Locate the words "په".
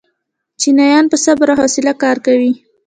1.11-1.17